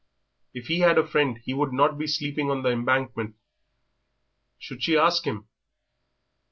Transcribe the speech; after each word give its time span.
If 0.51 0.65
he 0.65 0.79
had 0.79 0.97
a 0.97 1.05
friend 1.05 1.37
he 1.45 1.53
would 1.53 1.71
not 1.73 1.95
be 1.95 2.07
sleeping 2.07 2.49
on 2.49 2.63
the 2.63 2.71
Embankment. 2.71 3.35
Should 4.57 4.81
she 4.81 4.97
ask 4.97 5.25
him? 5.25 5.47